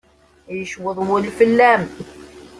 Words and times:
Yecweḍ 0.57 0.97
wul 1.07 1.25
fell-am. 1.37 1.83